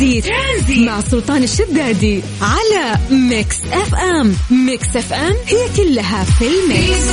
ترانزيت, 0.00 0.24
ترانزيت 0.26 0.88
مع 0.88 1.00
سلطان 1.00 1.42
الشدادي 1.42 2.22
على 2.42 2.98
Mix 3.10 3.64
FM. 3.64 4.34
Mix 4.66 4.96
FM 4.96 5.34
هي 5.46 5.76
كلها 5.76 6.24
في 6.24 6.44
ال 6.46 6.59
mix. 6.59 7.10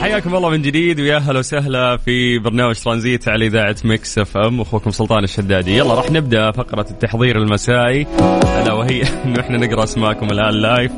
حياكم 0.00 0.34
الله 0.34 0.48
من 0.50 0.62
جديد 0.62 1.00
ويا 1.00 1.18
هلا 1.18 1.38
وسهلا 1.38 1.96
في 1.96 2.38
برنامج 2.38 2.74
ترانزيت 2.74 3.28
على 3.28 3.46
إذاعة 3.46 3.76
ميكس 3.84 4.18
اف 4.18 4.36
ام. 4.36 4.60
أخوكم 4.60 4.90
سلطان 4.90 5.24
الشدادي. 5.24 5.76
يلا 5.76 5.94
راح 5.94 6.10
نبدأ 6.10 6.50
فقرة 6.50 6.86
التحضير 6.90 7.38
المسائي. 7.38 8.06
ألا 8.44 8.72
وهي 8.72 9.02
انه 9.24 9.40
إحنا 9.40 9.58
نقرأ 9.58 9.84
أسماءكم 9.84 10.26
الآن 10.30 10.54
live 10.54 10.92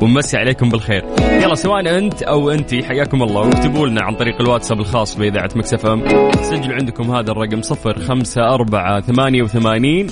ونمسي 0.00 0.36
عليكم 0.36 0.68
بالخير. 0.68 1.04
يلا 1.20 1.54
سواء 1.54 1.98
أنت 1.98 2.22
أو 2.22 2.50
انت 2.50 2.74
حياكم 2.74 3.22
الله. 3.22 3.40
واكتبوا 3.40 3.86
لنا 3.86 4.02
عن 4.02 4.14
طريق 4.14 4.40
الواتساب 4.40 4.80
الخاص 4.80 5.14
بإذاعة 5.14 5.50
Mix 5.56 5.74
FM. 5.84 6.02
سجلوا 6.42 6.76
عندكم 6.76 7.14
هذا 7.14 7.30
الرقم 7.30 7.62
صفر 7.62 7.98
خمسة 7.98 8.54
أربعة 8.54 9.00
ثمانية 9.00 9.42
وثمانين 9.42 10.06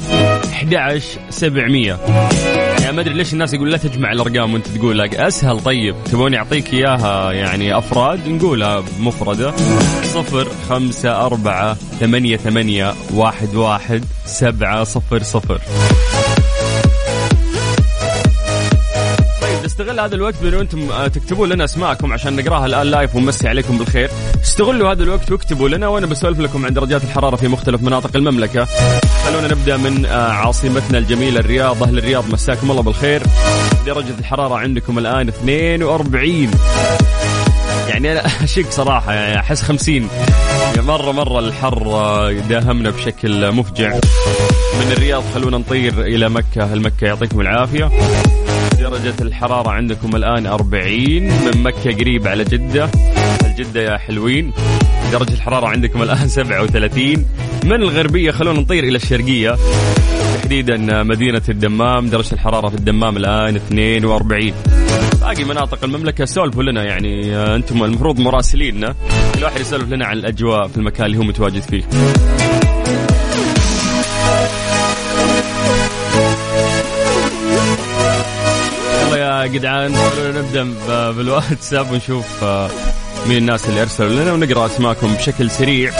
أحد 0.52 0.74
عشر 0.74 1.20
سبعمية. 1.30 1.98
يعني 2.80 2.96
ما 2.96 3.00
أدري 3.00 3.14
ليش 3.14 3.32
الناس 3.32 3.54
يقول 3.54 3.71
لا 3.71 3.76
تجمع 3.76 4.12
الأرقام 4.12 4.54
وأنت 4.54 4.66
تقول 4.66 4.98
لك 4.98 5.14
أسهل. 5.14 5.60
طيب 5.60 5.94
تبوني 6.04 6.38
اعطيك 6.38 6.74
إياها 6.74 7.32
يعني 7.32 7.79
أفراد؟ 7.79 8.29
نقولها 8.29 8.82
مفردة. 9.00 9.50
صفر 10.02 10.49
خمسة 10.68 11.26
أربعة 11.26 11.74
ثمانية 11.74 12.36
ثمانية 12.36 12.94
واحد 13.14 13.54
واحد 13.54 14.04
سبعة 14.24 14.85
صفر 14.85 15.22
صفر. 15.22 15.60
نستغل 19.72 20.00
هذا 20.00 20.14
الوقت 20.14 20.35
بأنه 20.43 20.61
أنتم 20.61 20.90
آه، 20.90 21.08
تكتبوا 21.08 21.46
لنا 21.46 21.64
أسماءكم 21.64 22.13
عشان 22.13 22.36
نقراها 22.36 22.67
الآن 22.67 22.86
لايف 22.86 23.14
ونمسي 23.14 23.49
عليكم 23.49 23.79
بالخير. 23.79 24.11
استغلوا 24.43 24.93
هذا 24.93 25.03
الوقت 25.03 25.32
واكتبوا 25.32 25.68
لنا 25.68 25.89
وأنا 25.89 26.07
بسولف 26.07 26.40
لكم 26.40 26.67
عن 26.67 26.75
درجات 26.75 27.04
الحرارة 27.04 27.36
في 27.36 27.49
مختلف 27.49 27.82
مناطق 27.82 28.16
المملكة. 28.16 28.64
خلونا 29.25 29.49
نبدأ 29.49 29.77
من 29.77 30.07
آه، 30.07 30.32
عاصمتنا 30.32 30.99
الجميلة 30.99 31.40
الرياض. 31.40 31.82
أهل 31.82 31.99
الرياض 31.99 32.33
مساكم 32.33 32.70
الله 32.70 32.83
بالخير. 32.83 33.22
درجة 33.86 34.14
الحرارة 34.19 34.55
عندكم 34.55 34.98
الآن 34.98 35.28
42 35.28 36.50
يعني 37.89 38.12
أنا 38.12 38.27
أشك 38.44 38.70
صراحة 38.70 39.12
يعني 39.12 39.41
أحس 39.41 39.62
50 39.62 40.08
يعني 40.74 40.83
مرة 40.83 41.12
مرة 41.12 41.39
الحر 41.39 41.86
آه، 41.86 42.33
داهمنا 42.33 42.91
بشكل 42.91 43.52
مفجع. 43.52 43.94
من 44.80 44.92
الرياض 44.92 45.22
خلونا 45.34 45.58
نطير 45.58 46.00
إلى 46.02 46.28
مكة. 46.28 46.72
المكه 46.72 47.05
يعطيكم 47.05 47.41
العافية. 47.41 47.91
درجة 48.83 49.14
الحرارة 49.20 49.70
عندكم 49.70 50.16
الآن 50.16 50.47
40 50.47 51.22
من 51.22 51.62
مكة 51.62 51.92
قريب 51.97 52.28
على 52.28 52.44
جدة. 52.44 52.91
الجدة 53.44 53.80
يا 53.80 53.98
حلوين 53.98 54.52
درجة 55.12 55.33
الحرارة 55.33 55.66
عندكم 55.66 56.02
الآن 56.02 56.28
37 56.39 57.27
من 57.64 57.72
الغربية 57.72 58.30
خلونا 58.30 58.61
نطير 58.61 58.84
إلى 58.84 58.97
الشرقية. 58.97 59.56
تحديدا 60.39 61.02
مدينة 61.02 61.42
الدمام 61.48 62.08
درجة 62.08 62.33
الحرارة 62.33 62.69
في 62.69 62.74
الدمام 62.74 63.16
الآن 63.16 63.56
42 63.56 64.52
باقي 65.20 65.44
مناطق 65.44 65.84
المملكة 65.84 66.24
سولفوا 66.24 66.62
لنا 66.62 66.84
يعني 66.84 67.36
أنتم 67.36 67.84
المفروض 67.84 68.20
مراسليننا. 68.20 68.94
كل 69.34 69.44
واحد 69.44 69.61
يسولف 69.61 69.92
لنا 69.92 70.06
عن 70.06 70.17
الأجواء 70.19 70.69
في 70.69 70.77
المكان 70.77 71.06
اللي 71.06 71.19
هو 71.19 71.22
متواجد 71.22 71.62
فيه. 71.62 71.83
يا 79.42 79.46
جدعان 79.46 79.96
خلونا 79.96 80.40
نبدا 80.40 81.10
بالواتساب 81.10 81.90
ونشوف 81.90 82.44
آه، 82.44 82.70
مين 83.28 83.36
الناس 83.36 83.68
اللي 83.68 83.82
أرسلوا 83.82 84.22
لنا 84.22 84.32
ونقرأ 84.32 84.66
أسماءكم 84.66 85.14
بشكل 85.14 85.50
سريع. 85.50 85.92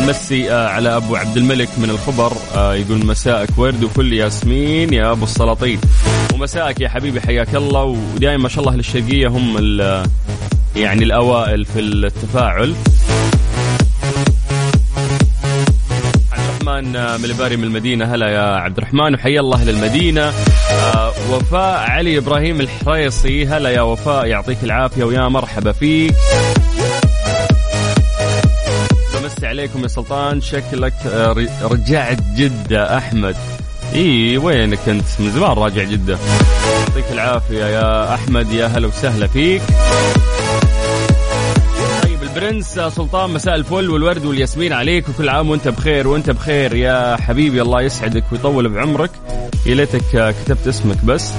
نمسي 0.00 0.52
آه، 0.52 0.68
على 0.68 0.96
أبو 0.96 1.16
عبد 1.16 1.36
الملك 1.36 1.68
من 1.78 1.90
الخبر 1.90 2.32
آه، 2.54 2.74
يقول 2.74 3.06
مساءك 3.06 3.48
ورد 3.56 3.84
وكل 3.84 4.12
ياسمين 4.12 4.92
يا 4.92 5.12
أبو 5.12 5.24
السلاطين. 5.24 5.80
ومساءك 6.34 6.80
يا 6.80 6.88
حبيبي 6.88 7.20
حياك 7.20 7.54
الله. 7.54 7.82
ودائما 7.82 8.42
ما 8.42 8.48
شاء 8.48 8.64
الله 8.64 8.76
للشرقية 8.76 9.28
هم 9.28 9.78
يعني 10.76 11.04
الأوائل 11.04 11.64
في 11.64 11.80
التفاعل. 11.80 12.74
الرحمن 16.32 17.20
مليباري 17.22 17.56
من 17.56 17.64
المدينة. 17.64 18.14
هلا 18.14 18.28
يا 18.28 18.56
عبد 18.56 18.78
الرحمن 18.78 19.14
وحيا 19.14 19.40
الله 19.40 19.62
آه 20.70 21.13
وفاء 21.30 21.90
علي 21.90 22.18
إبراهيم 22.18 22.60
الحريصي 22.60 23.46
هلا 23.46 23.70
يا 23.70 23.80
وفاء 23.80 24.26
يعطيك 24.26 24.58
العافية 24.62 25.04
ويا 25.04 25.28
مرحبا 25.28 25.72
فيك. 25.72 26.14
بمسي 29.14 29.46
عليكم 29.46 29.82
يا 29.82 29.88
سلطان 29.88 30.40
شكلك 30.40 30.94
آه، 31.06 31.46
رجعت 31.62 32.18
جدة 32.36 32.98
أحمد. 32.98 33.36
إي 33.94 34.38
وينك 34.38 34.88
أنت؟ 34.88 35.04
من 35.18 35.30
زمان 35.30 35.50
راجع 35.50 35.82
جدة. 35.82 36.18
يعطيك 36.78 37.12
العافية 37.12 37.64
يا 37.64 38.14
أحمد 38.14 38.52
يا 38.52 38.66
هلا 38.66 38.86
وسهلا 38.86 39.26
فيك. 39.26 39.62
برنس 42.34 42.74
سلطان 42.74 43.30
مساء 43.30 43.54
الفل 43.54 43.90
والورد 43.90 44.24
والياسمين 44.24 44.72
عليك 44.72 45.08
وكل 45.08 45.28
عام 45.28 45.50
وأنت 45.50 45.68
بخير 45.68 46.08
وأنت 46.08 46.30
بخير. 46.30 46.74
يا 46.74 47.16
حبيبي 47.16 47.62
الله 47.62 47.82
يسعدك 47.82 48.24
ويطول 48.32 48.68
بعمرك. 48.68 49.10
يا 49.66 49.74
ليتك 49.74 50.34
كتبت 50.44 50.66
اسمك 50.68 51.04
بس. 51.04 51.32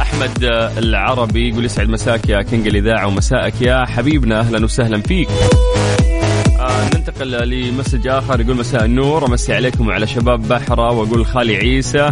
أحمد 0.00 0.44
العربي 0.78 1.48
يقول 1.48 1.64
يسعد 1.64 1.88
مساك 1.88 2.28
يا 2.28 2.42
king 2.42 2.66
الإذاعة 2.66 3.06
ومساءك 3.06 3.62
يا 3.62 3.84
حبيبنا. 3.86 4.40
أهلا 4.40 4.64
وسهلا 4.64 5.02
فيك. 5.02 5.28
آه 6.60 6.84
ننتقل 6.94 7.48
ل 7.48 7.56
message 7.56 8.08
آخر 8.08 8.40
يقول 8.40 8.56
مساء 8.56 8.84
النور 8.84 9.26
أمسي 9.26 9.54
عليكم 9.54 9.88
وعلى 9.88 10.06
شباب 10.06 10.48
بحره 10.48 10.90
وأقول 10.92 11.26
خالي 11.26 11.56
عيسى. 11.56 12.10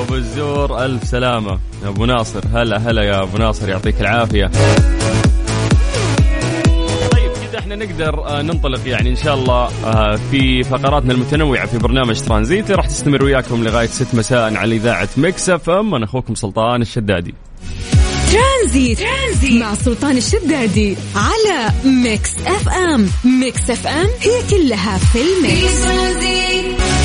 أبو 0.00 0.14
الزور 0.14 0.84
ألف 0.84 1.04
سلامة. 1.04 1.58
أبو 1.86 2.04
ناصر 2.04 2.40
هلا 2.54 2.90
هلا 2.90 3.02
يا 3.02 3.22
أبو 3.22 3.38
ناصر 3.38 3.68
يعطيك 3.68 4.00
العافية. 4.00 4.50
إحنا 7.66 7.84
نقدر 7.84 8.26
آه، 8.26 8.42
ننطلق 8.42 8.80
يعني 8.88 9.10
إن 9.10 9.16
شاء 9.16 9.34
الله 9.34 9.70
آه، 9.84 10.18
في 10.30 10.62
فقراتنا 10.62 11.12
المتنوعة 11.12 11.66
في 11.66 11.78
برنامج 11.78 12.20
ترانزيت. 12.20 12.70
راح 12.70 12.86
تستمر 12.86 13.24
وياكم 13.24 13.64
لغاية 13.64 13.86
6 13.86 14.18
مساء 14.18 14.54
على 14.54 14.76
إذاعة 14.76 15.08
Mix 15.16 15.50
FM. 15.50 15.94
أنا 15.94 16.04
أخوكم 16.04 16.34
سلطان 16.34 16.82
الشدادي. 16.82 17.34
ترانزيت. 18.32 18.98
ترانزيت 18.98 19.62
مع 19.62 19.74
سلطان 19.74 20.16
الشدادي 20.16 20.96
على 21.16 21.72
Mix 21.84 22.30
FM. 22.46 23.08
Mix 23.40 23.70
FM 23.70 24.08
هي 24.20 24.42
كلها 24.50 24.98
في 24.98 25.18
ال 25.18 25.32
mix. 25.32 25.86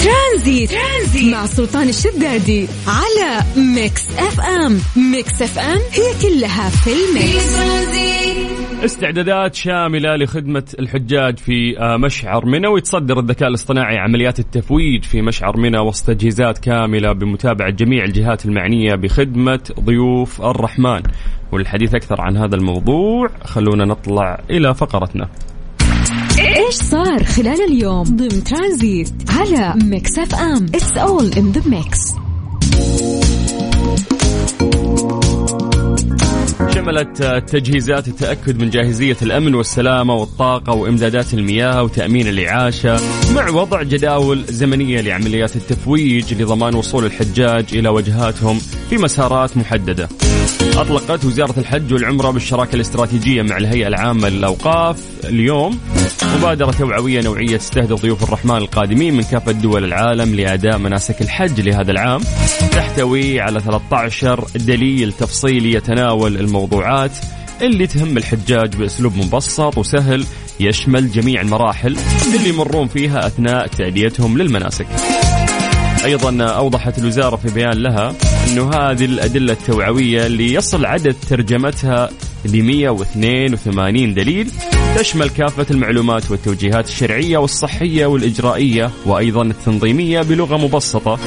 ترانزيت. 0.04 0.72
ترانزيت. 0.72 1.34
مع 1.34 1.46
سلطان 1.46 1.90
الشدادي 1.90 2.68
على 2.88 3.44
Mix 3.76 4.10
FM. 4.18 4.80
Mix 5.12 5.42
FM 5.42 5.80
هي 5.92 6.14
كلها 6.22 6.70
في 6.70 6.90
ال 6.90 7.03
mix. 7.03 7.56
استعدادات 8.86 9.56
شاملة 9.56 10.16
لخدمة 10.16 10.64
الحجاج 10.80 11.38
في 11.38 11.80
آه، 11.80 11.98
مشعر 11.98 12.46
منى 12.46 12.68
ويتصدر 12.68 13.20
الذكاء 13.20 13.50
الاصطناعي 13.50 13.98
عمليات 13.98 14.40
التفويج 14.40 15.04
في 15.04 15.22
مشعر 15.22 15.58
منى 15.58 15.80
وسط 15.80 16.08
تجهيزات 16.08 16.58
كاملة 16.58 17.14
بمتابعة 17.14 17.70
جميع 17.70 18.04
الجهات 18.04 18.46
المعنية 18.46 18.96
بخدمة 18.96 19.60
ضيوف 19.80 20.42
الرحمن. 20.42 21.02
والحديث 21.52 21.96
أكثر 21.96 22.22
عن 22.22 22.38
هذا 22.38 22.56
الموضوع 22.56 23.30
خلونا 23.44 23.86
نطلع 23.86 24.42
إلى 24.50 24.76
فقرتنا. 24.76 25.30
إيش 26.42 26.76
صار 26.76 27.24
خلال 27.24 27.62
اليوم؟ 27.62 28.04
ضمن 28.04 28.44
ترانزيت 28.44 29.14
على 29.30 29.74
Mix 29.84 30.20
FM 30.20 30.66
it's 30.66 30.98
all 30.98 31.34
in 31.34 31.52
the 31.52 31.62
mix 31.70 32.00
شملت 36.76 37.24
تجهيزات 37.48 38.08
التأكد 38.08 38.62
من 38.62 38.70
جاهزية 38.70 39.18
الأمن 39.22 39.56
والسلامة 39.56 40.16
والطاقة 40.16 40.74
وإمدادات 40.74 41.34
المياه 41.34 41.84
وتأمين 41.84 42.28
الإعاشة 42.28 43.00
مع 43.36 43.50
وضع 43.50 43.84
جداول 43.84 44.44
زمنية 44.50 45.02
لعمليات 45.02 45.56
التفويج 45.56 46.34
لضمان 46.34 46.76
وصول 46.76 47.06
الحجاج 47.06 47.66
إلى 47.74 47.90
وجهاتهم 47.90 48.60
في 48.90 48.98
مسارات 48.98 49.58
محددة. 49.58 50.10
أطلقت 50.62 51.26
وزارة 51.26 51.60
الحج 51.60 51.94
والعمرة 51.94 52.32
بالشراكة 52.32 52.76
الاستراتيجية 52.76 53.42
مع 53.42 53.58
الهيئة 53.58 53.88
العامة 53.88 54.30
للأوقاف 54.30 54.98
اليوم 55.24 55.80
مبادرة 56.38 56.72
توعوية 56.72 57.22
نوعية 57.22 57.58
تستهدف 57.58 58.02
ضيوف 58.02 58.24
الرحمن 58.24 58.58
القادمين 58.58 59.14
من 59.14 59.24
كافة 59.24 59.52
دول 59.52 59.84
العالم 59.84 60.36
لأداء 60.36 60.78
مناسك 60.78 61.22
الحج 61.22 61.62
لهذا 61.62 61.92
العام 61.92 62.22
تحتوي 62.72 63.40
على 63.40 63.60
13 63.60 64.46
دليل 64.56 65.12
تفصيلي 65.12 65.74
يتناول 65.74 66.38
الموضوعات 66.38 67.12
اللي 67.62 67.88
تهم 67.88 68.18
الحجاج 68.18 68.76
بأسلوب 68.76 69.18
مبسط 69.18 69.78
وسهل 69.78 70.26
يشمل 70.60 71.12
جميع 71.12 71.42
المراحل 71.42 71.98
اللي 72.36 72.50
يمرون 72.50 72.88
فيها 72.88 73.28
أثناء 73.28 73.68
تأديتهم 73.68 74.38
للمناسك. 74.38 74.88
أيضا 76.06 76.44
أوضحت 76.44 77.00
الوزارة 77.00 77.36
في 77.36 77.54
بيان 77.54 77.74
لها 77.74 78.14
أنه 78.52 78.70
هذه 78.70 79.06
الأدلة 79.06 79.54
التوعوية 79.54 80.26
اللي 80.26 80.54
يصل 80.54 80.86
عدد 80.86 81.16
ترجمتها 81.30 82.10
ل 82.46 82.64
182 82.64 84.14
دليل 84.14 84.52
تشمل 84.98 85.30
كافة 85.30 85.66
المعلومات 85.72 86.32
والتوجيهات 86.32 86.88
الشرعية 86.88 87.38
والصحية 87.38 88.06
والإجرائية 88.06 88.90
وأيضا 89.06 89.42
التنظيمية 89.42 90.22
بلغة 90.22 90.58
مبسطة 90.58 91.20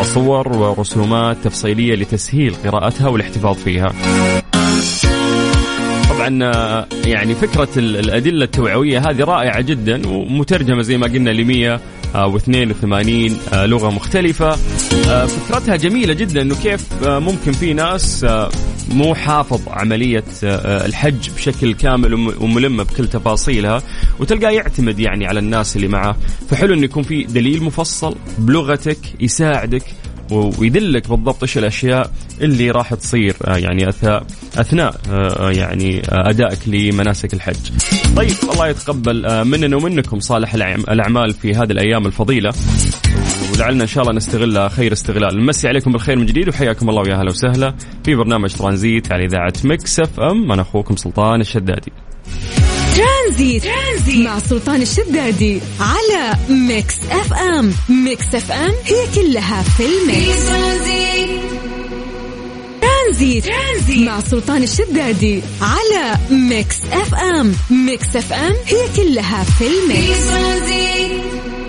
وصور 0.00 0.48
ورسومات 0.48 1.36
تفصيلية 1.44 1.94
لتسهيل 1.94 2.54
قراءتها 2.54 3.08
والاحتفاظ 3.08 3.56
فيها. 3.56 3.92
طبعا 6.22 6.44
آه، 6.44 6.86
يعني 7.04 7.34
فكرة 7.34 7.68
الأدلة 7.76 8.44
التوعوية 8.44 9.10
هذه 9.10 9.24
رائعة 9.24 9.60
جدا 9.60 10.08
ومترجمة 10.08 10.82
زي 10.82 10.98
ما 10.98 11.06
قلنا 11.06 11.30
ل 11.30 11.44
182 11.44 13.36
آه، 13.52 13.66
لغة 13.66 13.90
مختلفة. 13.90 14.56
آه، 15.08 15.26
فكرتها 15.26 15.76
جميلة 15.76 16.14
جدا 16.14 16.42
إنه 16.42 16.54
كيف 16.54 16.86
ممكن 17.02 17.52
في 17.52 17.74
ناس 17.74 18.26
مو 18.90 19.14
حافظ 19.14 19.60
عملية 19.68 20.24
الحج 20.44 21.30
بشكل 21.36 21.74
كامل 21.74 22.14
وملمة 22.14 22.82
بكل 22.82 23.08
تفاصيلها 23.08 23.82
وتلقاه 24.20 24.50
يعتمد 24.50 24.98
يعني 24.98 25.26
على 25.26 25.38
الناس 25.38 25.76
اللي 25.76 25.88
معه. 25.88 26.16
فحلو 26.50 26.74
انه 26.74 26.84
يكون 26.84 27.02
في 27.02 27.22
دليل 27.22 27.62
مفصل 27.62 28.14
بلغتك 28.38 28.98
يساعدك 29.20 29.84
ويدلك 30.32 31.08
بالضبط 31.08 31.42
إيش 31.42 31.58
الأشياء 31.58 32.10
اللي 32.40 32.70
راح 32.70 32.94
تصير 32.94 33.36
آه، 33.44 33.56
يعني 33.56 33.88
اثناء 33.88 34.26
أثناء 34.56 35.00
آه، 35.10 35.50
يعني 35.50 36.00
آه، 36.00 36.30
أدائك 36.30 36.68
لمناسك 36.68 37.34
الحج. 37.34 37.70
طيب 38.16 38.36
الله 38.52 38.68
يتقبل 38.68 39.44
مننا 39.44 39.76
ومنكم 39.76 40.20
صالح 40.20 40.54
الأعمال 40.88 41.32
في 41.32 41.54
هذه 41.54 41.72
الأيام 41.72 42.06
الفضيلة. 42.06 42.52
ولعلنا 43.54 43.82
إن 43.82 43.88
شاء 43.88 44.02
الله 44.02 44.14
نستغلها 44.16 44.68
خير 44.68 44.92
استغلال 44.92 45.40
نمسي 45.40 45.68
عليكم 45.68 45.92
بالخير 45.92 46.18
من 46.18 46.26
جديد 46.26 46.48
وحياكم 46.48 46.90
الله 46.90 47.02
ويا 47.02 47.14
أهلا 47.14 47.30
وسهلا 47.30 47.74
في 48.04 48.14
برنامج 48.14 48.54
ترانزيت 48.54 49.12
على 49.12 49.24
إذاعة 49.24 49.52
Mix 49.64 50.00
FM 50.00 50.52
أنا 50.52 50.62
أخوكم 50.62 50.96
سلطان 50.96 51.40
الشدادي 51.40 51.92
ترانزيت. 52.96 53.62
ترانزيت 53.62 54.26
مع 54.26 54.38
سلطان 54.38 54.82
الشدادي 54.82 55.60
على 55.80 56.34
Mix 56.48 56.94
FM 57.10 57.72
Mix 57.88 58.34
FM 58.34 58.72
هي 58.84 59.06
كلها 59.14 59.62
في 59.62 59.82
ال 59.86 60.01
mix 60.01 60.48
ترانزيت. 60.48 61.12
ترانزيت 63.44 64.06
مع 64.06 64.20
سلطان 64.20 64.62
الشدادي 64.62 65.42
على 65.60 66.18
Mix 66.30 66.80
FM 66.92 67.52
Mix 67.70 68.16
FM 68.16 68.52
هي 68.66 68.88
كلها 68.96 69.44
في 69.44 69.64
ال 69.66 69.82
mix 69.82 70.32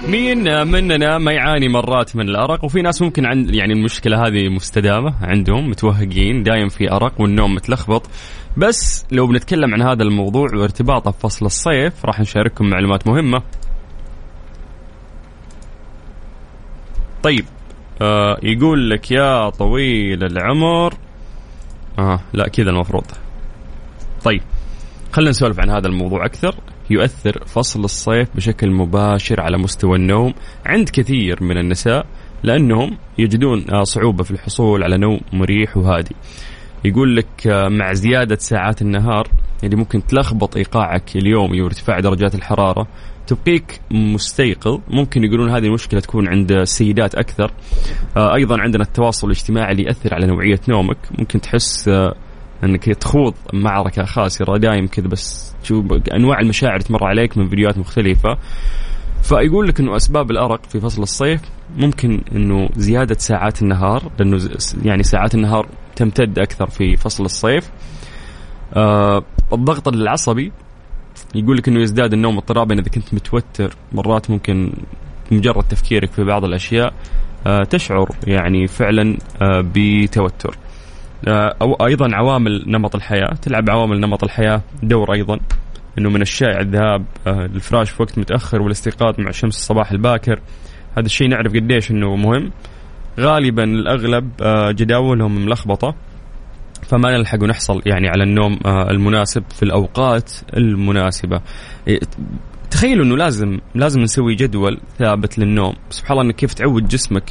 مين 0.07 0.67
مننا 0.67 1.17
ما 1.17 1.31
يعاني 1.31 1.69
مرات 1.69 2.15
من 2.15 2.29
الأرق 2.29 2.65
وفي 2.65 2.81
ناس 2.81 3.01
ممكن 3.01 3.25
عند 3.25 3.55
يعني 3.55 3.73
المشكلة 3.73 4.27
هذه 4.27 4.49
مستدامة 4.49 5.13
عندهم 5.21 5.69
متوهقين 5.69 6.43
دايم 6.43 6.69
في 6.69 6.91
أرق 6.91 7.21
والنوم 7.21 7.55
متلخبط 7.55 8.09
بس 8.57 9.05
لو 9.11 9.27
بنتكلم 9.27 9.73
عن 9.73 9.81
هذا 9.81 10.03
الموضوع 10.03 10.47
وارتباطه 10.55 11.11
بفصل 11.11 11.45
الصيف 11.45 12.05
راح 12.05 12.19
نشارككم 12.19 12.69
معلومات 12.69 13.07
مهمة. 13.07 13.43
طيب 17.23 17.45
آه 18.01 18.37
يقول 18.43 18.89
لك 18.89 19.11
يا 19.11 19.49
طويل 19.49 20.23
العمر. 20.23 20.93
آه 21.99 22.19
لا 22.33 22.47
كذا 22.47 22.69
المفروض. 22.69 23.05
طيب 24.23 24.41
خلينا 25.11 25.29
نسولف 25.29 25.59
عن 25.59 25.69
هذا 25.69 25.87
الموضوع 25.87 26.25
أكثر. 26.25 26.55
يؤثر 26.89 27.43
فصل 27.45 27.83
الصيف 27.83 28.35
بشكل 28.35 28.71
مباشر 28.71 29.41
على 29.41 29.57
مستوى 29.57 29.97
النوم 29.97 30.33
عند 30.65 30.89
كثير 30.89 31.43
من 31.43 31.57
النساء 31.57 32.05
لأنهم 32.43 32.97
يجدون 33.17 33.65
آه، 33.71 33.83
صعوبة 33.83 34.23
في 34.23 34.31
الحصول 34.31 34.83
على 34.83 34.97
نوم 34.97 35.19
مريح 35.33 35.77
وهادي. 35.77 36.15
يقول 36.85 37.15
لك 37.15 37.47
آه، 37.47 37.67
مع 37.69 37.93
زيادة 37.93 38.35
ساعات 38.35 38.81
النهار 38.81 39.27
اللي 39.63 39.75
ممكن 39.75 40.05
تلخبط 40.07 40.57
إيقاعك 40.57 41.15
اليومي 41.15 41.61
وارتفاع 41.61 41.99
درجات 41.99 42.35
الحرارة 42.35 42.87
تبقيك 43.27 43.81
مستيقظ. 43.91 44.79
ممكن 44.87 45.23
يقولون 45.23 45.49
هذه 45.49 45.65
المشكلة 45.65 45.99
تكون 45.99 46.27
عند 46.27 46.51
السيدات 46.51 47.15
أكثر. 47.15 47.51
آه، 48.17 48.35
أيضا 48.35 48.61
عندنا 48.61 48.83
التواصل 48.83 49.27
الاجتماعي 49.27 49.71
اللي 49.71 49.83
يأثر 49.83 50.13
على 50.13 50.27
نوعية 50.27 50.59
نومك. 50.69 50.97
ممكن 51.19 51.41
تحس 51.41 51.87
آه، 51.87 52.15
إنك 52.63 52.85
تخوض 52.85 53.33
معركة 53.53 54.03
خاسرة. 54.03 54.57
دايم 54.57 54.87
كذا 54.87 55.07
بس 55.07 55.55
تشوف 55.63 55.85
أنواع 56.15 56.39
المشاعر 56.39 56.79
تمر 56.79 57.03
عليك 57.03 57.37
من 57.37 57.49
فيديوهات 57.49 57.77
مختلفة. 57.77 58.37
فيقول 59.23 59.67
لك 59.67 59.79
إنه 59.79 59.95
أسباب 59.95 60.31
الأرق 60.31 60.65
في 60.65 60.79
فصل 60.79 61.01
الصيف 61.01 61.41
ممكن 61.77 62.21
إنه 62.35 62.69
زيادة 62.75 63.15
ساعات 63.19 63.61
النهار 63.61 64.11
لأنه 64.19 64.39
يعني 64.85 65.03
ساعات 65.03 65.35
النهار 65.35 65.67
تمتد 65.95 66.39
أكثر 66.39 66.69
في 66.69 66.95
فصل 66.95 67.25
الصيف. 67.25 67.69
آه 68.75 69.23
الضغط 69.53 69.87
العصبي 69.87 70.51
يقول 71.35 71.57
لك 71.57 71.67
إنه 71.67 71.81
يزداد 71.81 72.13
النوم 72.13 72.37
اضطرابا 72.37 72.75
إذا 72.75 72.89
كنت 72.89 73.13
متوتر 73.13 73.75
مرات 73.91 74.29
ممكن 74.29 74.73
مجرد 75.31 75.63
تفكيرك 75.63 76.11
في 76.11 76.23
بعض 76.23 76.45
الأشياء 76.45 76.93
آه 77.47 77.63
تشعر 77.63 78.09
يعني 78.27 78.67
فعلا 78.67 79.17
آه 79.41 79.63
بتوتر. 79.75 80.57
آه 81.27 81.55
أو 81.61 81.73
أيضا 81.73 82.15
عوامل 82.15 82.63
نمط 82.67 82.95
الحياة 82.95 83.33
تلعب 83.41 83.69
عوامل 83.69 83.99
نمط 83.99 84.23
الحياة 84.23 84.61
دور 84.83 85.13
أيضا. 85.13 85.39
إنه 85.97 86.09
من 86.09 86.21
الشائع 86.21 86.59
الذهاب 86.59 87.05
آه 87.27 87.47
للفراش 87.53 87.89
في 87.89 88.03
وقت 88.03 88.19
متأخر 88.19 88.61
والاستيقاظ 88.61 89.19
مع 89.19 89.31
شمس 89.31 89.57
الصباح 89.57 89.91
الباكر. 89.91 90.39
هذا 90.97 91.05
الشيء 91.05 91.27
نعرف 91.27 91.53
قديش 91.53 91.91
إنه 91.91 92.15
مهم. 92.15 92.51
غالبا 93.19 93.63
الأغلب 93.63 94.29
آه 94.41 94.71
جداولهم 94.71 95.45
ملخبطة 95.45 95.95
فما 96.87 97.17
نلحق 97.17 97.43
ونحصل 97.43 97.81
يعني 97.85 98.07
على 98.07 98.23
النوم 98.23 98.59
آه 98.65 98.91
المناسب 98.91 99.43
في 99.49 99.63
الأوقات 99.63 100.31
المناسبة. 100.57 101.41
إيه، 101.87 101.99
تخيلوا 102.71 103.05
إنه 103.05 103.17
لازم 103.17 103.59
لازم 103.75 104.01
نسوي 104.01 104.35
جدول 104.35 104.79
ثابت 104.99 105.39
للنوم. 105.39 105.73
سبحان 105.89 106.11
الله 106.11 106.23
إنك 106.29 106.35
كيف 106.35 106.53
تعود 106.53 106.87
جسمك 106.87 107.23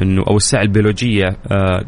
إنه 0.00 0.24
أو 0.28 0.36
الساعة 0.36 0.62
البيولوجية 0.62 1.36
آه 1.52 1.84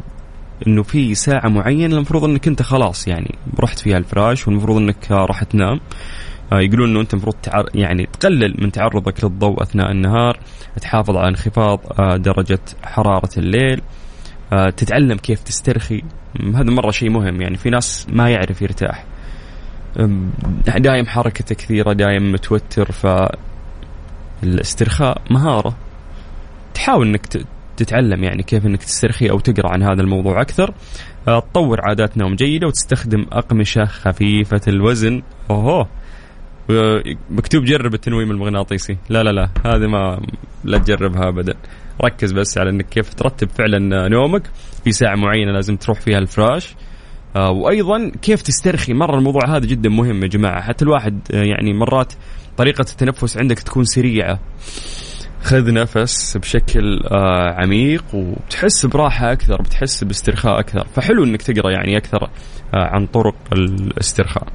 إنه 0.67 0.83
في 0.83 1.15
ساعة 1.15 1.47
معينة 1.49 1.95
المفروض 1.95 2.23
إنك 2.23 2.47
أنت 2.47 2.61
خلاص 2.61 3.07
يعني 3.07 3.35
رحت 3.59 3.79
فيها 3.79 3.97
الفراش 3.97 4.47
والمفروض 4.47 4.77
إنك 4.77 5.11
راح 5.11 5.43
تنام. 5.43 5.79
يقولون 6.51 6.89
إنه 6.89 7.01
أنت 7.01 7.13
المفروض 7.13 7.35
تعر... 7.43 7.65
يعني 7.75 8.05
تقلل 8.19 8.55
من 8.61 8.71
تعرضك 8.71 9.23
للضوء 9.23 9.63
أثناء 9.63 9.91
النهار 9.91 10.39
تحافظ 10.81 11.17
على 11.17 11.27
انخفاض 11.27 11.79
آه 11.99 12.17
درجة 12.17 12.59
حرارة 12.83 13.29
الليل 13.37 13.81
آه 14.53 14.69
تتعلم 14.69 15.17
كيف 15.17 15.43
تسترخي. 15.43 16.01
هذا 16.55 16.71
مرة 16.71 16.91
شيء 16.91 17.09
مهم 17.09 17.41
يعني 17.41 17.57
في 17.57 17.69
ناس 17.69 18.07
ما 18.09 18.29
يعرف 18.29 18.61
يرتاح. 18.61 19.05
دايم 20.77 21.05
حركته 21.05 21.55
كثيرة 21.55 21.93
دايم 21.93 22.31
متوتر 22.31 22.91
ف 22.91 23.07
الاسترخاء 24.43 25.21
مهارة. 25.29 25.75
تحاول 26.73 27.07
إنك 27.07 27.25
تتعلم 27.77 28.23
يعني 28.23 28.43
كيف 28.43 28.65
إنك 28.65 28.83
تسترخي 28.83 29.29
أو 29.29 29.39
تقرأ 29.39 29.71
عن 29.71 29.83
هذا 29.83 30.01
الموضوع 30.01 30.41
أكثر. 30.41 30.73
آه، 31.27 31.39
تطور 31.39 31.81
عادات 31.81 32.17
نوم 32.17 32.35
جيده 32.35 32.67
وتستخدم 32.67 33.25
أقمشة 33.31 33.85
خفيفة 33.85 34.61
الوزن. 34.67 35.21
اوه 35.49 35.87
مكتوب 37.29 37.63
جرب 37.63 37.93
التنويم 37.93 38.31
المغناطيسي. 38.31 38.97
لا 39.09 39.23
لا 39.23 39.29
لا 39.29 39.49
هذه 39.65 39.87
ما 39.87 40.21
لا 40.63 40.77
تجربها 40.77 41.29
ابدا. 41.29 41.53
ركز 42.05 42.31
بس 42.31 42.57
على 42.57 42.69
إنك 42.69 42.85
كيف 42.85 43.13
ترتب 43.13 43.49
فعلا 43.49 44.07
نومك 44.09 44.43
في 44.83 44.91
ساعة 44.91 45.15
معينة 45.15 45.51
لازم 45.51 45.75
تروح 45.75 45.99
فيها 46.01 46.17
الفراش. 46.17 46.75
آه 47.35 47.51
وأيضا 47.51 48.11
كيف 48.21 48.41
تسترخي 48.41 48.93
مرة. 48.93 49.17
الموضوع 49.17 49.55
هذا 49.55 49.65
جدا 49.65 49.89
مهم 49.89 50.23
يا 50.23 50.27
جماعة. 50.27 50.61
حتى 50.61 50.85
الواحد 50.85 51.19
آه 51.33 51.43
يعني 51.43 51.73
مرات 51.73 52.13
طريقة 52.57 52.81
التنفس 52.81 53.37
عندك 53.37 53.59
تكون 53.59 53.83
سريعة. 53.83 54.39
خذ 55.41 55.73
نفس 55.73 56.37
بشكل 56.37 56.99
آه 57.11 57.55
عميق 57.61 58.03
وبتحس 58.13 58.85
براحة 58.85 59.31
أكثر 59.31 59.61
بتحس 59.61 60.03
باسترخاء 60.03 60.59
أكثر. 60.59 60.87
فحلو 60.95 61.23
أنك 61.23 61.41
تقرأ 61.41 61.71
يعني 61.71 61.97
أكثر 61.97 62.29
عن 62.73 63.05
طرق 63.05 63.35
الاسترخاء. 63.53 64.47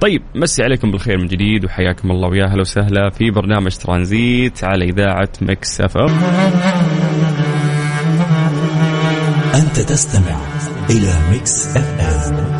طيب 0.00 0.22
نمسي 0.34 0.62
عليكم 0.62 0.90
بالخير 0.90 1.18
من 1.18 1.26
جديد 1.26 1.64
وحياكم 1.64 2.10
الله 2.10 2.28
ويا 2.28 2.44
أهلا 2.44 2.60
وسهلا 2.60 3.10
في 3.10 3.30
برنامج 3.30 3.76
ترانزيت 3.76 4.64
على 4.64 4.84
إذاعة 4.84 5.28
Mix 5.40 5.80
FM. 5.80 6.18
أنت 9.54 9.80
تستمع 9.80 10.40
إلى 10.90 11.12
Mix 11.32 11.76
FM. 11.76 12.58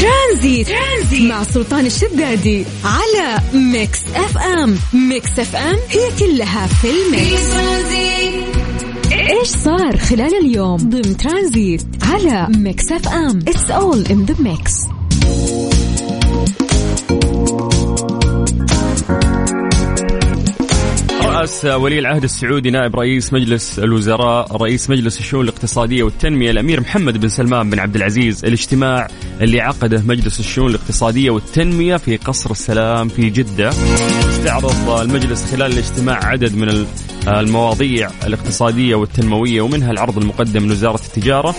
ترانزيت. 0.00 0.68
ترانزيت 0.68 1.30
مع 1.30 1.42
سلطان 1.42 1.86
الشدادي 1.86 2.64
على 2.84 3.38
Mix 3.54 4.04
FM. 4.14 4.78
Mix 5.08 5.38
FM 5.38 5.76
هي 5.88 6.10
كلها 6.18 6.66
في 6.66 6.88
ال 6.90 7.20
mix. 7.20 8.39
إيش 9.30 9.48
صار 9.48 9.96
خلال 9.96 10.34
اليوم 10.34 10.76
ضمن 10.76 11.16
ترانزيت 11.16 11.82
على 12.02 12.48
Mix 12.58 12.92
FM؟ 12.92 13.38
it's 13.38 13.70
all 13.70 14.06
in 14.06 14.24
the 14.24 14.34
mix 14.42 14.72
رأس 21.40 21.64
ولي 21.64 21.98
العهد 21.98 22.24
السعودي 22.24 22.70
نائب 22.70 22.96
رئيس 22.96 23.32
مجلس 23.32 23.78
الوزراء 23.78 24.56
رئيس 24.56 24.90
مجلس 24.90 25.20
الشؤون 25.20 25.44
الاقتصادية 25.44 26.02
والتنمية 26.02 26.50
الأمير 26.50 26.80
محمد 26.80 27.20
بن 27.20 27.28
سلمان 27.28 27.70
بن 27.70 27.78
عبد 27.78 27.96
العزيز. 27.96 28.44
الاجتماع 28.44 29.08
اللي 29.40 29.60
عقده 29.60 30.02
مجلس 30.02 30.40
الشؤون 30.40 30.70
الاقتصادية 30.70 31.30
والتنمية 31.30 31.96
في 31.96 32.16
قصر 32.16 32.50
السلام 32.50 33.08
في 33.08 33.30
جدة. 33.30 33.70
استعرض 34.40 34.90
المجلس 34.90 35.44
خلال 35.44 35.72
الاجتماع 35.72 36.24
عدد 36.24 36.54
من 36.54 36.86
المواضيع 37.28 38.10
الاقتصادية 38.26 38.94
والتنموية 38.94 39.60
ومنها 39.60 39.90
العرض 39.90 40.18
المقدم 40.18 40.62
من 40.62 40.70
وزارة 40.70 41.00
التجارة 41.06 41.54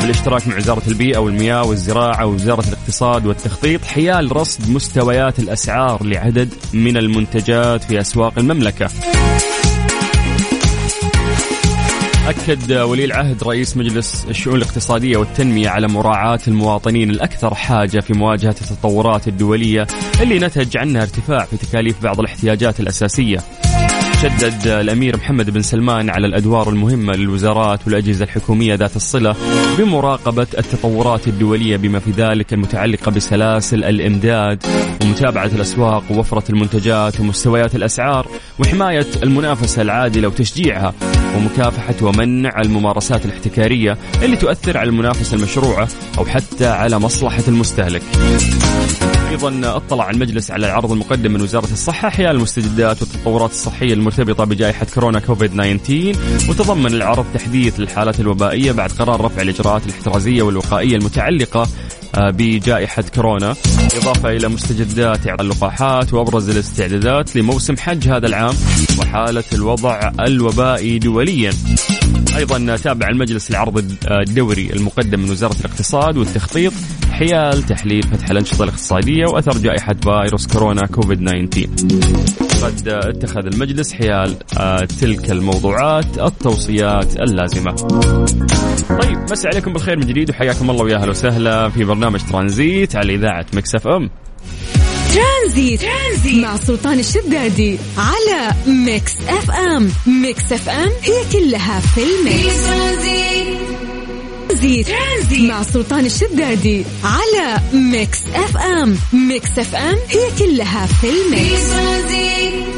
بالاشتراك 0.00 0.48
مع 0.48 0.56
وزارة 0.56 0.82
البيئة 0.88 1.18
والمياه 1.18 1.64
والزراعة 1.64 2.26
ووزارة 2.26 2.64
الاقتصاد 2.68 3.26
والتخطيط. 3.26 3.84
حيال 3.84 4.36
رصد 4.36 4.70
مستويات 4.70 5.38
الأسعار 5.38 6.04
لعدد 6.04 6.48
من 6.72 6.96
المنتجات 6.96 7.84
في 7.84 8.00
أسواق 8.00 8.38
المملكة. 8.38 8.88
أكد 12.28 12.72
ولي 12.72 13.04
العهد 13.04 13.44
رئيس 13.44 13.76
مجلس 13.76 14.26
الشؤون 14.28 14.56
الاقتصادية 14.56 15.16
والتنمية 15.16 15.68
على 15.68 15.88
مراعاة 15.88 16.38
المواطنين 16.48 17.10
الأكثر 17.10 17.54
حاجة 17.54 18.00
في 18.00 18.12
مواجهة 18.12 18.54
التطورات 18.60 19.28
الدولية 19.28 19.86
اللي 20.20 20.38
نتج 20.38 20.76
عنها 20.76 21.02
ارتفاع 21.02 21.44
في 21.44 21.56
تكاليف 21.56 22.02
بعض 22.02 22.20
الاحتياجات 22.20 22.80
الأساسية. 22.80 23.38
شدد 24.22 24.66
الأمير 24.66 25.16
محمد 25.16 25.50
بن 25.50 25.62
سلمان 25.62 26.10
على 26.10 26.26
الأدوار 26.26 26.68
المهمة 26.68 27.12
للوزارات 27.12 27.80
والأجهزة 27.86 28.24
الحكومية 28.24 28.74
ذات 28.74 28.96
الصلة 28.96 29.36
بمراقبة 29.78 30.46
التطورات 30.58 31.28
الدولية 31.28 31.76
بما 31.76 31.98
في 31.98 32.10
ذلك 32.10 32.52
المتعلقة 32.52 33.10
بسلاسل 33.10 33.84
الإمداد 33.84 34.62
ومتابعة 35.02 35.46
الأسواق 35.46 36.04
ووفرة 36.10 36.44
المنتجات 36.50 37.20
ومستويات 37.20 37.74
الأسعار 37.74 38.26
وحماية 38.58 39.06
المنافسة 39.22 39.82
العادلة 39.82 40.28
وتشجيعها 40.28 40.94
ومكافحة 41.36 41.94
ومنع 42.02 42.60
الممارسات 42.60 43.24
الاحتكارية 43.24 43.98
اللي 44.22 44.36
تؤثر 44.36 44.78
على 44.78 44.88
المنافسة 44.88 45.36
المشروعة 45.36 45.88
أو 46.18 46.24
حتى 46.24 46.66
على 46.66 46.98
مصلحة 46.98 47.44
المستهلك. 47.48 48.02
أيضا 49.32 49.76
اطلع 49.76 50.10
المجلس 50.10 50.50
على 50.50 50.66
العرض 50.66 50.92
المقدم 50.92 51.32
من 51.32 51.40
وزارة 51.42 51.72
الصحة. 51.72 52.08
حيال 52.08 52.36
المستجدات 52.36 53.02
والتطورات 53.02 53.50
الصحية 53.50 53.94
المرتبطة 53.94 54.44
بجائحة 54.44 54.86
كورونا 54.94 55.20
كوفيد 55.20 55.50
19 55.50 56.50
وتضمن 56.50 56.86
العرض 56.86 57.26
تحديث 57.34 57.80
للحالات 57.80 58.20
الوبائية 58.20 58.72
بعد 58.72 58.92
قرار 58.92 59.20
رفع 59.20 59.42
الإجراءات 59.42 59.86
الاحترازية 59.86 60.42
والوقائية 60.42 60.96
المتعلقة 60.96 61.68
بجائحة 62.16 63.04
كورونا 63.14 63.54
إضافة 63.96 64.30
إلى 64.30 64.48
مستجدات 64.48 65.26
اللقاحات 65.26 66.12
وأبرز 66.12 66.50
الاستعدادات 66.50 67.36
لموسم 67.36 67.76
حج 67.76 68.08
هذا 68.08 68.26
العام 68.26 68.54
وحالة 68.98 69.44
الوضع 69.52 70.12
الوبائي 70.20 70.98
دوليا 70.98 71.52
أيضا 72.36 72.76
تابع 72.76 73.08
المجلس 73.08 73.50
العرض 73.50 73.84
الدوري 74.10 74.70
المقدم 74.72 75.20
من 75.20 75.30
وزارة 75.30 75.56
الاقتصاد 75.60 76.16
والتخطيط 76.16 76.72
حيال 77.12 77.62
تحليل 77.62 78.02
فتح 78.02 78.30
الأنشطة 78.30 78.62
الاقتصادية 78.62 79.26
وأثر 79.26 79.58
جائحة 79.58 79.96
فيروس 80.02 80.46
كورونا 80.46 80.86
كوفيد 80.86 81.48
19. 81.50 82.51
قد 82.62 82.88
اتخذ 82.88 83.46
المجلس 83.46 83.92
حيال 83.92 84.36
آه، 84.58 84.84
تلك 85.00 85.30
الموضوعات 85.30 86.18
التوصيات 86.18 87.16
اللازمة. 87.16 87.72
طيب 89.02 89.18
نمسي 89.30 89.48
عليكم 89.48 89.72
بالخير 89.72 89.96
من 89.96 90.06
جديد 90.06 90.30
وحياكم 90.30 90.70
الله 90.70 90.84
ويا 90.84 90.96
أهلا 90.96 91.10
وسهلا 91.10 91.68
في 91.68 91.84
برنامج 91.84 92.20
ترانزيت 92.30 92.96
على 92.96 93.14
إذاعة 93.14 93.46
Mix 93.54 93.86
FM. 93.86 94.10
ترانزيت. 95.14 95.80
ترانزيت 95.80 96.44
مع 96.44 96.56
سلطان 96.56 96.98
الشدادي 96.98 97.78
على 97.98 98.54
Mix 98.66 99.14
FM 99.28 99.90
Mix 100.06 100.52
FM 100.52 100.90
هي 101.02 101.22
كلها 101.32 101.80
في 101.80 102.00
ال 102.02 102.44
mix 102.44 103.71
ترانزيت. 104.52 104.88
ترانزيت. 104.88 105.50
مع 105.50 105.62
سلطان 105.62 106.06
الشدادي 106.06 106.84
على 107.04 107.60
Mix 107.92 108.26
FM. 108.34 108.96
Mix 109.28 109.58
FM 109.58 109.96
هي 110.08 110.38
كلها 110.38 110.86
في 110.86 111.06
ال 111.06 111.19
mix. 111.19 111.72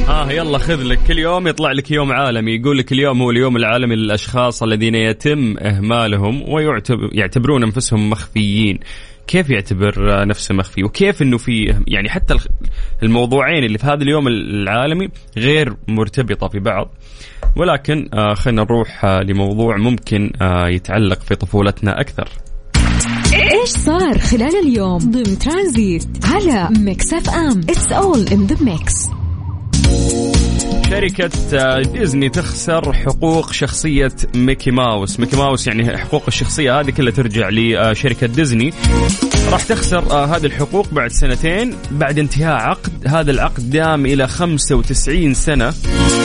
آه 0.09 0.33
يلا 0.33 0.59
خذ 0.59 0.83
لك 0.83 0.99
كل 1.09 1.19
يوم 1.19 1.49
يطلع 1.49 1.73
لك 1.73 1.91
يوم 1.91 2.13
عالمي. 2.13 2.57
يقول 2.57 2.79
لك 2.79 2.93
اليوم 2.93 3.23
هو 3.23 3.31
اليوم 3.31 3.57
العالمي 3.57 3.97
للأشخاص 3.97 4.63
الذين 4.63 4.95
يتم 4.95 5.59
إهمالهم 5.59 6.43
ويعتبرون 6.49 7.63
أنفسهم 7.63 8.11
مخفيين. 8.11 8.81
كيف 9.27 9.51
يعتبر 9.51 10.27
نفسه 10.27 10.55
مخفي؟ 10.55 10.85
وكيف 10.85 11.23
إنه 11.23 11.39
في 11.39 11.83
يعني 11.87 12.09
حتى 12.09 12.37
الموضوعين 13.03 13.65
اللي 13.65 13.79
في 13.79 13.87
هذا 13.87 14.03
اليوم 14.03 14.29
العالمي 14.29 15.09
غير 15.37 15.77
مرتبطة 15.89 16.49
في 16.49 16.59
بعض. 16.59 16.91
ولكن 17.57 18.09
آه 18.15 18.35
خلينا 18.35 18.63
نروح 18.63 19.05
آه 19.05 19.21
لموضوع 19.21 19.77
ممكن 19.77 20.31
آه 20.43 20.69
يتعلق 20.69 21.21
في 21.21 21.35
طفولتنا 21.35 22.01
أكثر. 22.01 22.29
إيش 23.35 23.69
صار 23.69 24.19
خلال 24.19 24.57
اليوم؟ 24.67 24.99
ضمن 24.99 25.39
ترانزيت 25.39 26.07
على 26.25 26.69
Mix 26.79 27.13
FM. 27.13 27.61
It's 27.61 27.93
all 27.93 28.29
in 28.29 28.47
the 28.47 28.65
mix 28.65 28.95
شركة 30.95 31.31
آه، 31.55 31.83
ديزني 31.83 32.29
تخسر 32.29 32.93
حقوق 32.93 33.53
شخصية 33.53 34.13
ميكي 34.35 34.71
ماوس. 34.71 35.21
ميكي 35.21 35.37
ماوس 35.37 35.67
يعني 35.67 35.99
حقوق 35.99 36.23
الشخصية 36.29 36.81
هذه 36.81 36.91
كلها 36.91 37.13
ترجع 37.13 37.49
لشركة 37.51 38.27
ديزني 38.27 38.73
راح 39.51 39.63
تخسر 39.63 40.11
آه، 40.11 40.25
هذه 40.25 40.47
الحقوق 40.47 40.89
بعد 40.93 41.11
سنتين. 41.11 41.77
بعد 41.91 42.19
انتهاء 42.19 42.55
عقد 42.55 43.07
هذا 43.07 43.31
العقد 43.31 43.71
دام 43.71 44.07
إلى 44.07 44.29
95 44.29 45.35
سنة. 45.35 45.75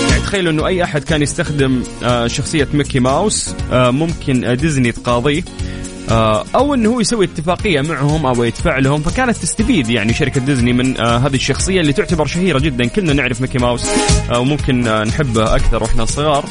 يعني 0.09 0.21
تخيلوا 0.23 0.51
أنه 0.51 0.67
أي 0.67 0.83
أحد 0.83 1.03
كان 1.03 1.21
يستخدم 1.21 1.83
آه، 2.03 2.27
شخصية 2.27 2.67
ميكي 2.73 2.99
ماوس 2.99 3.55
ممكن 3.71 4.55
ديزني 4.55 4.91
تقاضيه. 4.91 5.41
آه، 5.41 5.78
أو 6.11 6.73
إنه 6.73 6.89
هو 6.89 6.99
يسوي 6.99 7.25
اتفاقية 7.25 7.81
معهم 7.81 8.25
أو 8.25 8.43
يدفع 8.43 8.77
لهم 8.77 9.01
فكانت 9.01 9.37
تستفيد 9.37 9.89
يعني 9.89 10.13
شركة 10.13 10.41
ديزني 10.41 10.73
من 10.73 11.01
آه، 11.01 11.17
هذه 11.17 11.35
الشخصية 11.35 11.81
اللي 11.81 11.93
تعتبر 11.93 12.25
شهيرة 12.25 12.59
جدا. 12.59 12.85
كلنا 12.85 13.13
نعرف 13.13 13.41
ميكي 13.41 13.57
ماوس 13.57 13.89
آه، 14.31 14.39
وممكن 14.39 14.81
نحبه 14.81 15.55
أكثر 15.55 15.83
وإحنا 15.83 16.05
صغار. 16.05 16.45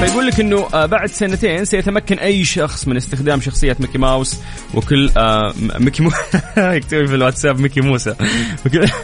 فيقول 0.00 0.26
لك 0.26 0.40
إنه 0.40 0.86
بعد 0.86 1.08
سنتين 1.08 1.64
سيتمكن 1.64 2.18
أي 2.18 2.44
شخص 2.44 2.88
من 2.88 2.96
استخدام 2.96 3.40
شخصية 3.40 3.76
ميكي 3.80 3.98
ماوس 3.98 4.38
وكل 4.74 5.10
آه 5.16 5.54
ميكي 5.78 6.02
مو 6.02 6.10
يكتب 6.56 7.06
في 7.06 7.14
الواتساب 7.14 7.60
ميكي 7.60 7.80
موسى. 7.80 8.14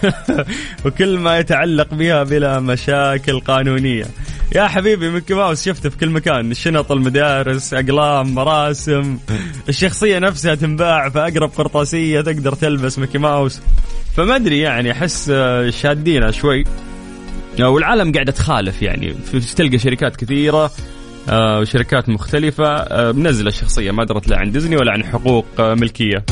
وكل 0.85 1.19
ما 1.19 1.39
يتعلق 1.39 1.95
بها 1.95 2.23
بلا 2.23 2.61
مشاكل 2.61 3.41
قانونية. 3.41 4.05
يا 4.55 4.69
حبيبي 4.69 5.11
ميكي 5.11 5.35
ماوس 5.35 5.65
شفته 5.65 5.91
في 5.91 5.97
كل 5.97 6.11
مكان. 6.11 6.51
الشنط 6.51 6.93
المدارس 6.93 7.75
أقلام 7.75 8.35
مراسم. 8.35 9.19
الشخصية 9.69 10.19
نفسها 10.19 10.55
تنباع 10.55 11.09
في 11.09 11.19
أقرب 11.19 11.51
قرطاسية 11.51 12.21
تقدر 12.21 12.55
تلبس 12.55 12.99
ميكي 12.99 13.19
ماوس. 13.19 13.61
فما 14.17 14.37
أدري 14.37 14.59
يعني 14.59 14.93
أحس 14.93 15.33
شادينا 15.69 16.31
شوي. 16.31 16.65
والعالم 17.61 18.13
قاعدة 18.13 18.33
تخالف 18.33 18.83
يعني. 18.83 19.15
تلقى 19.57 19.79
شركات 19.79 20.17
كثيرة 20.17 20.71
آه، 21.29 21.61
وشركات 21.61 22.09
مختلفة. 22.09 22.67
آه، 22.67 23.13
منزلة 23.13 23.49
الشخصية 23.49 23.91
ما 23.91 24.05
درت 24.05 24.29
لا 24.29 24.39
عن 24.39 24.53
ديزني 24.53 24.77
ولا 24.77 24.93
عن 24.93 25.05
حقوق 25.05 25.47
آه، 25.59 25.75
ملكية. 25.75 26.25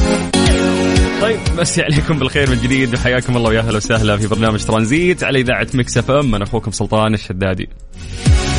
طيب 1.26 1.40
مسي 1.58 1.82
عليكم 1.82 2.18
بالخير 2.18 2.50
من 2.50 2.60
جديد 2.62 2.94
وحياكم 2.94 3.36
الله 3.36 3.48
ويا 3.48 3.60
أهلا 3.60 3.76
وسهلا 3.76 4.16
في 4.16 4.26
برنامج 4.26 4.64
ترانزيت 4.64 5.24
على 5.24 5.40
إذاعة 5.40 5.66
Mix 5.74 5.98
FM 5.98 6.34
أنا 6.34 6.44
أخوكم 6.44 6.70
سلطان 6.70 7.14
الشدادي. 7.14 7.68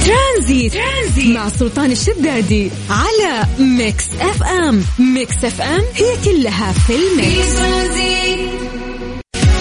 ترانزيت, 0.06 0.74
ترانزيت 0.74 1.36
مع 1.36 1.50
سلطان 1.50 1.92
الشدادي 1.92 2.72
على 2.90 3.44
Mix 3.60 4.06
FM، 4.20 4.84
Mix 5.00 5.46
FM 5.46 5.82
هي 5.96 6.16
كلها 6.26 6.72
في 6.72 6.94
ال 6.96 7.08
mix. 7.08 7.60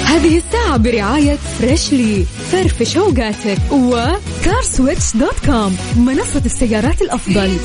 هذه 0.05 0.39
الساعة 0.39 0.77
برعاية 0.77 1.39
Freshly 1.61 2.25
فرفش 2.53 2.97
اوقاتك 2.97 3.73
و 3.73 3.87
CarSwitch 3.87 5.17
dot 5.17 5.47
com 5.47 5.77
منصة 5.97 6.43
السيارات 6.47 7.03
الأفضل. 7.03 7.57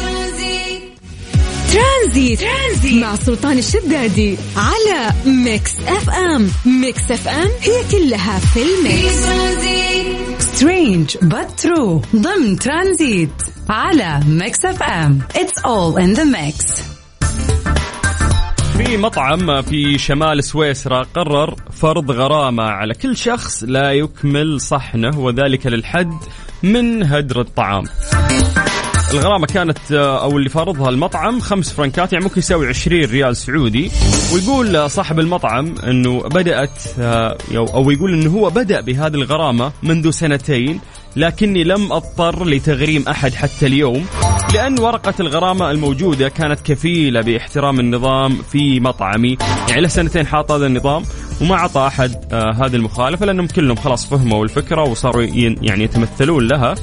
ترانزيت. 1.72 2.40
ترانزيت 2.40 3.04
مع 3.04 3.16
سلطان 3.16 3.58
الشدادي 3.58 4.38
على 4.58 5.14
Mix 5.26 5.72
FM. 5.88 6.50
Mix 6.66 7.12
FM 7.12 7.50
هي 7.62 7.84
كلها 7.92 8.40
في 8.40 8.60
ال 8.62 8.75
mix. 8.75 9.26
Strange 10.40 11.18
but 11.22 11.60
true 11.60 12.02
ضمن 12.16 12.60
ترانزيت 12.60 13.30
على 13.70 14.20
Mix 14.28 14.66
FM. 14.66 15.20
It's 15.36 15.60
all 15.66 16.02
in 16.02 16.14
the 16.14 16.24
mix 16.24 16.66
في 18.78 18.98
مطعم 18.98 19.62
في 19.62 19.98
شمال 19.98 20.44
سويسرا 20.44 21.02
قرر 21.16 21.56
فرض 21.74 22.12
غرامة 22.12 22.64
على 22.64 22.94
كل 22.94 23.18
شخص 23.18 23.64
لا 23.64 23.92
يكمل 23.92 24.62
صحنه 24.62 25.20
وذلك 25.20 25.68
للحد 25.68 26.14
من 26.64 27.04
هدر 27.04 27.42
الطعام. 27.42 27.84
الغرامة 29.14 29.48
كانت 29.48 29.92
آه، 29.92 30.24
أو 30.24 30.38
اللي 30.38 30.50
فارضها 30.50 30.90
المطعم 30.90 31.40
خمس 31.40 31.74
فرنكات 31.74 32.14
يعني 32.14 32.26
ممكن 32.26 32.40
يساوي 32.40 32.68
20 32.68 33.06
ريال 33.06 33.38
سعودي. 33.38 33.92
ويقول 34.34 34.76
آه، 34.76 34.88
صاحب 34.88 35.20
المطعم 35.20 35.76
إنه 35.84 36.22
بدأت 36.22 36.84
آه، 37.00 37.38
أو 37.56 37.92
يقول 37.92 38.14
إنه 38.14 38.30
هو 38.30 38.50
بدأ 38.50 38.82
بهذه 38.82 39.14
الغرامة 39.14 39.72
منذ 39.84 40.10
سنتين 40.10 40.80
لكني 41.16 41.64
لم 41.64 41.94
أضطر 41.94 42.46
لتغريم 42.46 43.04
أحد 43.08 43.34
حتى 43.34 43.66
اليوم 43.68 44.06
لأن 44.54 44.80
ورقة 44.80 45.14
الغرامة 45.20 45.72
الموجودة 45.72 46.30
كانت 46.30 46.60
كفيلة 46.60 47.22
باحترام 47.22 47.80
النظام 47.80 48.38
في 48.52 48.80
مطعمي. 48.80 49.38
يعني 49.70 49.82
له 49.82 49.88
سنتين 49.88 50.28
حاط 50.28 50.52
هذا 50.52 50.66
النظام 50.66 51.04
وما 51.42 51.56
اعطى 51.56 51.88
أحد 51.88 52.34
هذه 52.34 52.76
المخالفة 52.76 53.26
لأنهم 53.26 53.48
كلهم 53.48 53.76
خلاص 53.76 54.06
فهموا 54.06 54.44
الفكرة 54.44 54.84
وصاروا 54.84 55.24
يعني 55.62 55.84
يتمثلون 55.84 56.48
لها. 56.48 56.76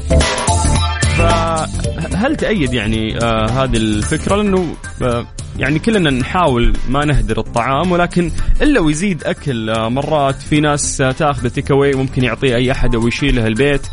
فهل 1.19 2.37
تأيد 2.37 2.73
يعني 2.73 3.19
آه 3.23 3.47
هذه 3.47 3.77
الفكرة؟ 3.77 4.37
لأنه 4.37 4.75
آه 5.03 5.27
يعني 5.59 5.79
كلنا 5.79 6.11
نحاول 6.11 6.73
ما 6.89 7.05
نهدر 7.05 7.39
الطعام 7.39 7.93
ولكن 7.93 8.31
إلا 8.63 8.81
ويزيد 8.81 9.25
أكل 9.25 9.71
آه 9.71 9.89
مرات 9.89 10.43
في 10.43 10.61
ناس 10.61 11.01
آه 11.01 11.11
تأخذ 11.13 11.49
تيك 11.49 11.71
أواي 11.71 11.93
ممكن 11.93 12.25
يعطيه 12.25 12.57
أي 12.57 12.73
أحد 12.73 12.95
أو 12.95 13.09
يشيله 13.09 13.47
البيت. 13.47 13.87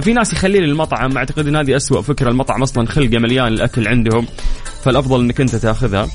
في 0.00 0.12
ناس 0.12 0.32
يخليه 0.32 0.60
للمطعم 0.60 1.16
أعتقد 1.16 1.46
أن 1.46 1.56
هذه 1.56 1.76
أسوأ 1.76 2.02
فكرة 2.02 2.28
المطعم 2.28 2.62
أصلا 2.62 2.86
خلقه 2.86 3.18
مليان 3.18 3.48
الأكل 3.48 3.88
عندهم 3.88 4.26
فالأفضل 4.84 5.20
أنك 5.20 5.40
أنت 5.40 5.56
تأخذها. 5.56 6.08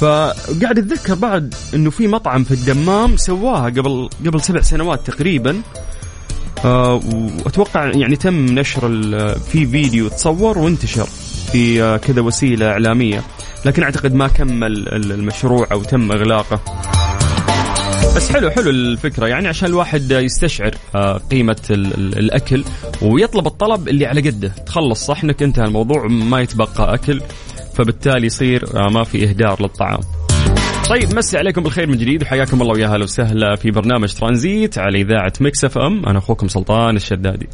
فقاعد 0.00 0.78
أتذكر 0.78 1.14
بعد 1.14 1.54
إنه 1.74 1.90
في 1.90 2.06
مطعم 2.06 2.44
في 2.44 2.50
الدمام 2.50 3.16
سواها 3.16 3.64
قبل 3.64 4.08
قبل 4.26 4.40
سبع 4.40 4.60
سنوات 4.60 5.06
تقريبا. 5.10 5.62
وأتوقع 6.64 7.90
يعني 7.94 8.16
تم 8.16 8.46
نشر 8.46 8.88
في 9.38 9.66
فيديو 9.66 10.08
تصور 10.08 10.58
وانتشر 10.58 11.06
في 11.52 11.82
آه 11.82 11.96
كذا 11.96 12.20
وسيلة 12.20 12.66
إعلامية. 12.66 13.22
لكن 13.64 13.82
أعتقد 13.82 14.14
ما 14.14 14.28
كمل 14.28 14.88
المشروع 15.12 15.66
أو 15.72 15.82
تم 15.82 16.12
إغلاقه. 16.12 16.60
بس 18.16 18.32
حلو 18.32 18.50
حلو 18.50 18.70
الفكرة. 18.70 19.26
يعني 19.26 19.48
عشان 19.48 19.68
الواحد 19.68 20.10
يستشعر 20.10 20.74
آه 20.94 21.20
قيمة 21.30 21.56
الأكل 21.70 22.64
ويطلب 23.02 23.46
الطلب 23.46 23.88
اللي 23.88 24.06
على 24.06 24.20
قده. 24.30 24.48
تخلص 24.48 25.06
صحنك 25.06 25.42
انتهى 25.42 25.64
الموضوع 25.64 26.06
ما 26.06 26.40
يتبقى 26.40 26.94
أكل 26.94 27.20
فبالتالي 27.74 28.26
يصير 28.26 28.64
آه 28.76 28.88
ما 28.90 29.04
في 29.04 29.28
إهدار 29.28 29.62
للطعام. 29.62 30.00
طيب 30.88 31.14
مسي 31.14 31.38
عليكم 31.38 31.62
بالخير 31.62 31.86
من 31.86 31.96
جديد 31.96 32.22
وحياكم 32.22 32.62
الله 32.62 32.72
ويا 32.72 32.86
هلا 32.86 33.04
وسهلا 33.04 33.56
في 33.56 33.70
برنامج 33.70 34.14
ترانزيت 34.14 34.78
على 34.78 35.00
إذاعة 35.00 35.32
Mix 35.40 35.64
FM. 35.64 36.06
أنا 36.06 36.18
أخوكم 36.18 36.48
سلطان 36.48 36.96
الشدادي. 36.96 37.48